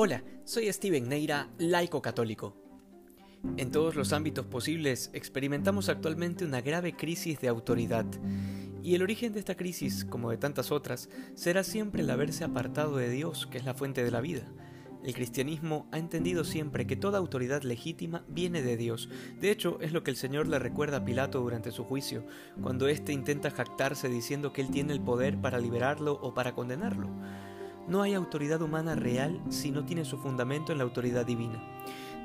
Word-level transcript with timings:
Hola, 0.00 0.22
soy 0.44 0.72
Steven 0.72 1.08
Neira, 1.08 1.48
laico 1.58 2.00
católico. 2.00 2.54
En 3.56 3.72
todos 3.72 3.96
los 3.96 4.12
ámbitos 4.12 4.46
posibles 4.46 5.10
experimentamos 5.12 5.88
actualmente 5.88 6.44
una 6.44 6.60
grave 6.60 6.92
crisis 6.92 7.40
de 7.40 7.48
autoridad, 7.48 8.06
y 8.80 8.94
el 8.94 9.02
origen 9.02 9.32
de 9.32 9.40
esta 9.40 9.56
crisis, 9.56 10.04
como 10.04 10.30
de 10.30 10.36
tantas 10.36 10.70
otras, 10.70 11.08
será 11.34 11.64
siempre 11.64 12.02
el 12.02 12.10
haberse 12.10 12.44
apartado 12.44 12.96
de 12.96 13.10
Dios, 13.10 13.48
que 13.48 13.58
es 13.58 13.64
la 13.64 13.74
fuente 13.74 14.04
de 14.04 14.12
la 14.12 14.20
vida. 14.20 14.44
El 15.02 15.14
cristianismo 15.14 15.88
ha 15.90 15.98
entendido 15.98 16.44
siempre 16.44 16.86
que 16.86 16.94
toda 16.94 17.18
autoridad 17.18 17.64
legítima 17.64 18.24
viene 18.28 18.62
de 18.62 18.76
Dios. 18.76 19.08
De 19.40 19.50
hecho, 19.50 19.80
es 19.80 19.92
lo 19.92 20.04
que 20.04 20.12
el 20.12 20.16
Señor 20.16 20.46
le 20.46 20.60
recuerda 20.60 20.98
a 20.98 21.04
Pilato 21.04 21.40
durante 21.40 21.72
su 21.72 21.82
juicio, 21.82 22.24
cuando 22.62 22.86
éste 22.86 23.12
intenta 23.12 23.50
jactarse 23.50 24.08
diciendo 24.08 24.52
que 24.52 24.60
él 24.60 24.70
tiene 24.70 24.92
el 24.92 25.00
poder 25.00 25.40
para 25.40 25.58
liberarlo 25.58 26.12
o 26.22 26.34
para 26.34 26.54
condenarlo. 26.54 27.08
No 27.88 28.02
hay 28.02 28.12
autoridad 28.12 28.60
humana 28.60 28.94
real 28.94 29.40
si 29.48 29.70
no 29.70 29.86
tiene 29.86 30.04
su 30.04 30.18
fundamento 30.18 30.72
en 30.72 30.78
la 30.78 30.84
autoridad 30.84 31.24
divina. 31.24 31.58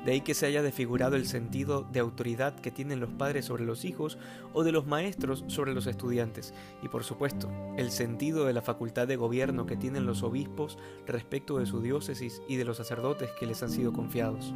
De 0.04 0.12
ahí 0.12 0.20
que 0.20 0.34
se 0.34 0.44
haya 0.44 0.62
desfigurado 0.62 1.16
el 1.16 1.26
sentido 1.26 1.86
de 1.90 2.00
autoridad 2.00 2.54
que 2.60 2.70
tienen 2.70 3.00
los 3.00 3.08
padres 3.14 3.46
sobre 3.46 3.64
los 3.64 3.86
hijos 3.86 4.18
o 4.52 4.62
de 4.62 4.72
los 4.72 4.86
maestros 4.86 5.44
sobre 5.46 5.72
los 5.72 5.86
estudiantes, 5.86 6.52
y 6.82 6.88
por 6.88 7.04
supuesto, 7.04 7.50
el 7.78 7.90
sentido 7.90 8.44
de 8.44 8.52
la 8.52 8.60
facultad 8.60 9.08
de 9.08 9.16
gobierno 9.16 9.64
que 9.64 9.78
tienen 9.78 10.04
los 10.04 10.22
obispos 10.22 10.76
respecto 11.06 11.58
de 11.58 11.64
su 11.64 11.80
diócesis 11.80 12.42
y 12.46 12.56
de 12.56 12.66
los 12.66 12.76
sacerdotes 12.76 13.30
que 13.40 13.46
les 13.46 13.62
han 13.62 13.70
sido 13.70 13.94
confiados. 13.94 14.52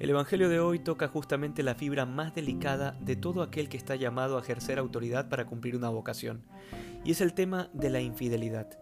El 0.00 0.10
Evangelio 0.10 0.48
de 0.48 0.58
hoy 0.58 0.80
toca 0.80 1.06
justamente 1.06 1.62
la 1.62 1.76
fibra 1.76 2.06
más 2.06 2.34
delicada 2.34 2.98
de 3.00 3.14
todo 3.14 3.42
aquel 3.42 3.68
que 3.68 3.76
está 3.76 3.94
llamado 3.94 4.36
a 4.36 4.40
ejercer 4.40 4.80
autoridad 4.80 5.28
para 5.28 5.46
cumplir 5.46 5.76
una 5.76 5.90
vocación, 5.90 6.42
y 7.04 7.12
es 7.12 7.20
el 7.20 7.34
tema 7.34 7.70
de 7.72 7.90
la 7.90 8.00
infidelidad. 8.00 8.76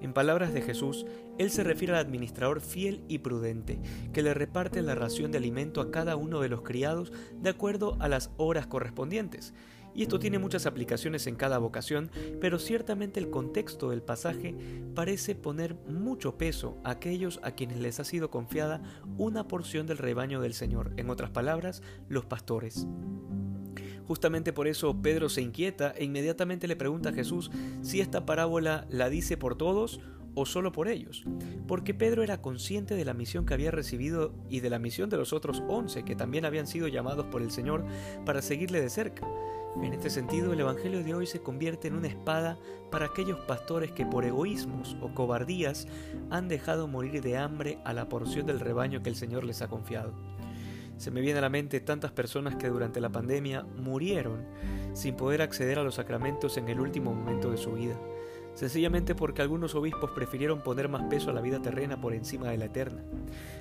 En 0.00 0.12
palabras 0.12 0.52
de 0.52 0.62
Jesús, 0.62 1.06
Él 1.38 1.50
se 1.50 1.64
refiere 1.64 1.94
al 1.94 2.00
administrador 2.00 2.60
fiel 2.60 3.02
y 3.08 3.18
prudente, 3.18 3.80
que 4.12 4.22
le 4.22 4.34
reparte 4.34 4.82
la 4.82 4.94
ración 4.94 5.32
de 5.32 5.38
alimento 5.38 5.80
a 5.80 5.90
cada 5.90 6.16
uno 6.16 6.40
de 6.40 6.48
los 6.48 6.62
criados 6.62 7.12
de 7.40 7.50
acuerdo 7.50 7.96
a 8.00 8.08
las 8.08 8.30
horas 8.36 8.66
correspondientes. 8.66 9.54
Y 9.94 10.02
esto 10.02 10.18
tiene 10.18 10.40
muchas 10.40 10.66
aplicaciones 10.66 11.26
en 11.28 11.36
cada 11.36 11.58
vocación, 11.58 12.10
pero 12.40 12.58
ciertamente 12.58 13.20
el 13.20 13.30
contexto 13.30 13.90
del 13.90 14.02
pasaje 14.02 14.54
parece 14.94 15.36
poner 15.36 15.76
mucho 15.88 16.36
peso 16.36 16.78
a 16.82 16.90
aquellos 16.90 17.38
a 17.44 17.52
quienes 17.52 17.78
les 17.78 18.00
ha 18.00 18.04
sido 18.04 18.30
confiada 18.30 18.82
una 19.16 19.46
porción 19.46 19.86
del 19.86 19.98
rebaño 19.98 20.40
del 20.40 20.54
Señor, 20.54 20.92
en 20.96 21.10
otras 21.10 21.30
palabras, 21.30 21.82
los 22.08 22.26
pastores. 22.26 22.88
Justamente 24.06 24.52
por 24.52 24.68
eso 24.68 25.00
Pedro 25.00 25.28
se 25.28 25.42
inquieta 25.42 25.94
e 25.96 26.04
inmediatamente 26.04 26.68
le 26.68 26.76
pregunta 26.76 27.10
a 27.10 27.14
Jesús 27.14 27.50
si 27.82 28.00
esta 28.00 28.26
parábola 28.26 28.86
la 28.90 29.08
dice 29.08 29.36
por 29.36 29.56
todos 29.56 30.00
o 30.34 30.46
solo 30.46 30.72
por 30.72 30.88
ellos, 30.88 31.24
porque 31.66 31.94
Pedro 31.94 32.22
era 32.22 32.42
consciente 32.42 32.96
de 32.96 33.04
la 33.04 33.14
misión 33.14 33.46
que 33.46 33.54
había 33.54 33.70
recibido 33.70 34.34
y 34.50 34.60
de 34.60 34.70
la 34.70 34.78
misión 34.78 35.08
de 35.08 35.16
los 35.16 35.32
otros 35.32 35.62
once 35.68 36.04
que 36.04 36.16
también 36.16 36.44
habían 36.44 36.66
sido 36.66 36.88
llamados 36.88 37.26
por 37.26 37.40
el 37.40 37.50
Señor 37.50 37.84
para 38.26 38.42
seguirle 38.42 38.80
de 38.80 38.90
cerca. 38.90 39.26
En 39.82 39.92
este 39.92 40.08
sentido, 40.08 40.52
el 40.52 40.60
Evangelio 40.60 41.02
de 41.02 41.14
hoy 41.14 41.26
se 41.26 41.40
convierte 41.40 41.88
en 41.88 41.94
una 41.94 42.06
espada 42.06 42.58
para 42.92 43.06
aquellos 43.06 43.40
pastores 43.40 43.90
que 43.90 44.06
por 44.06 44.24
egoísmos 44.24 44.96
o 45.00 45.12
cobardías 45.14 45.88
han 46.30 46.46
dejado 46.46 46.86
morir 46.86 47.22
de 47.22 47.36
hambre 47.36 47.78
a 47.84 47.92
la 47.92 48.08
porción 48.08 48.46
del 48.46 48.60
rebaño 48.60 49.02
que 49.02 49.10
el 49.10 49.16
Señor 49.16 49.44
les 49.44 49.62
ha 49.62 49.68
confiado. 49.68 50.12
Se 51.04 51.10
me 51.10 51.20
viene 51.20 51.40
a 51.40 51.42
la 51.42 51.50
mente 51.50 51.80
tantas 51.80 52.12
personas 52.12 52.56
que 52.56 52.70
durante 52.70 52.98
la 52.98 53.10
pandemia 53.10 53.62
murieron 53.76 54.46
sin 54.94 55.16
poder 55.16 55.42
acceder 55.42 55.78
a 55.78 55.82
los 55.82 55.96
sacramentos 55.96 56.56
en 56.56 56.70
el 56.70 56.80
último 56.80 57.12
momento 57.12 57.50
de 57.50 57.58
su 57.58 57.72
vida 57.72 57.94
sencillamente 58.54 59.14
porque 59.14 59.42
algunos 59.42 59.74
obispos 59.74 60.10
prefirieron 60.12 60.62
poner 60.62 60.88
más 60.88 61.04
peso 61.04 61.30
a 61.30 61.32
la 61.32 61.40
vida 61.40 61.60
terrena 61.60 62.00
por 62.00 62.14
encima 62.14 62.50
de 62.50 62.58
la 62.58 62.66
eterna. 62.66 63.02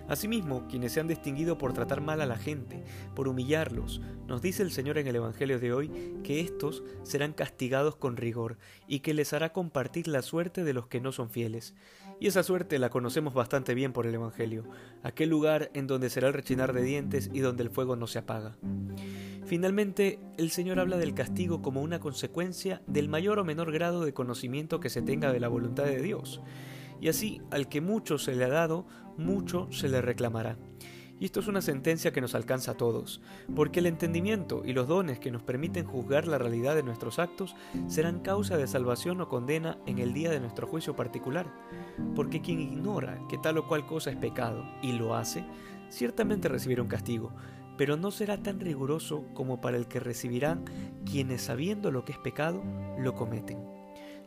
Asimismo, 0.08 0.68
quienes 0.68 0.92
se 0.92 1.00
han 1.00 1.08
distinguido 1.08 1.58
por 1.58 1.74
tratar 1.74 2.02
mal 2.02 2.22
a 2.22 2.26
la 2.26 2.38
gente, 2.38 2.84
por 3.16 3.28
humillarlos, 3.28 4.02
nos 4.28 4.42
dice 4.42 4.64
el 4.64 4.72
Señor 4.72 4.98
en 4.98 5.08
el 5.08 5.16
Evangelio 5.16 5.60
de 5.60 5.74
hoy 5.74 5.90
que 6.24 6.42
éstos 6.42 6.84
serán 7.04 7.34
castigados 7.34 7.96
con 7.96 8.18
rigor 8.18 8.58
y 8.88 9.00
que 9.00 9.14
les 9.14 9.34
hará 9.34 9.54
compartir 9.54 10.08
la 10.08 10.22
suerte 10.22 10.64
de 10.64 10.74
los 10.74 10.88
que 10.88 11.02
no 11.02 11.12
son 11.12 11.30
fieles. 11.30 11.74
Y 12.20 12.28
esa 12.28 12.44
suerte 12.44 12.80
la 12.80 12.90
conocemos 12.90 13.34
bastante 13.34 13.74
bien 13.74 13.94
por 13.94 14.06
el 14.06 14.14
Evangelio, 14.16 14.66
aquel 15.04 15.30
lugar 15.30 15.72
en 15.74 15.88
donde 15.88 16.10
será 16.10 16.28
el 16.28 16.34
rechinar 16.34 16.74
de 16.74 16.84
dientes 16.84 17.30
y 17.34 17.40
donde 17.40 17.64
el 17.64 17.70
fuego 17.70 17.96
no 17.96 18.08
se 18.08 18.20
apaga. 18.20 18.56
Finalmente, 19.46 20.20
el 20.38 20.52
Señor 20.52 20.80
habla 20.80 20.98
del 20.98 21.14
castigo 21.14 21.62
como 21.62 21.82
una 21.82 22.00
consecuencia 22.00 22.82
del 22.88 23.10
mayor 23.10 23.40
o 23.40 23.44
menor 23.44 23.72
grado 23.72 24.06
de 24.06 24.14
conocimiento 24.14 24.80
que 24.80 24.90
se 24.90 25.02
tenga 25.02 25.34
de 25.34 25.40
la 25.40 25.50
voluntad 25.50 25.84
de 25.84 26.02
Dios. 26.02 26.42
Y 27.02 27.10
así, 27.10 27.42
al 27.52 27.68
que 27.68 27.82
mucho 27.82 28.18
se 28.18 28.36
le 28.36 28.46
ha 28.46 28.50
dado, 28.50 28.88
mucho 29.18 29.68
se 29.72 29.90
le 29.90 30.02
reclamará. 30.02 30.58
Y 31.20 31.26
esto 31.26 31.42
es 31.42 31.48
una 31.48 31.62
sentencia 31.62 32.12
que 32.12 32.22
nos 32.22 32.36
alcanza 32.36 32.72
a 32.72 32.78
todos, 32.78 33.22
porque 33.56 33.80
el 33.80 33.86
entendimiento 33.86 34.64
y 34.66 34.74
los 34.74 34.88
dones 34.88 35.20
que 35.20 35.32
nos 35.32 35.44
permiten 35.44 35.86
juzgar 35.86 36.28
la 36.28 36.38
realidad 36.38 36.76
de 36.76 36.84
nuestros 36.84 37.20
actos 37.20 37.56
serán 37.88 38.20
causa 38.20 38.58
de 38.58 38.68
salvación 38.68 39.22
o 39.22 39.30
condena 39.30 39.78
en 39.86 40.00
el 40.00 40.14
día 40.14 40.32
de 40.32 40.40
nuestro 40.40 40.68
juicio 40.68 40.96
particular. 40.96 41.54
Porque 42.16 42.42
quien 42.42 42.60
ignora 42.60 43.20
que 43.30 43.38
tal 43.38 43.58
o 43.58 43.68
cual 43.68 43.86
cosa 43.86 44.10
es 44.10 44.18
pecado 44.18 44.66
y 44.82 44.94
lo 44.94 45.16
hace, 45.16 45.46
ciertamente 45.90 46.50
recibirá 46.50 46.82
un 46.82 46.88
castigo, 46.88 47.32
pero 47.78 47.98
no 47.98 48.12
será 48.12 48.38
tan 48.38 48.60
riguroso 48.60 49.26
como 49.34 49.62
para 49.62 49.78
el 49.78 49.88
que 49.88 50.00
recibirán 50.00 50.66
quienes 51.10 51.42
sabiendo 51.42 51.92
lo 51.92 52.06
que 52.06 52.14
es 52.14 52.18
pecado, 52.18 52.64
lo 53.00 53.14
cometen. 53.16 53.60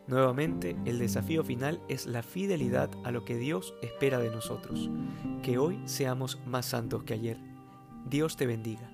Nuevamente, 0.07 0.77
el 0.85 0.99
desafío 0.99 1.43
final 1.43 1.81
es 1.89 2.05
la 2.05 2.23
fidelidad 2.23 2.89
a 3.03 3.11
lo 3.11 3.25
que 3.25 3.35
Dios 3.35 3.73
espera 3.81 4.19
de 4.19 4.29
nosotros, 4.29 4.89
que 5.43 5.57
hoy 5.57 5.81
seamos 5.85 6.39
más 6.45 6.65
santos 6.65 7.03
que 7.03 7.13
ayer. 7.13 7.37
Dios 8.05 8.37
te 8.37 8.45
bendiga. 8.45 8.89